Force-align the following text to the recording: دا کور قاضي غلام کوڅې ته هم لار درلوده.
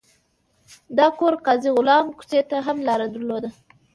دا 0.97 1.07
کور 1.17 1.33
قاضي 1.45 1.69
غلام 1.77 2.05
کوڅې 2.17 2.41
ته 2.49 2.57
هم 2.65 2.77
لار 2.87 3.01
درلوده. 3.13 3.49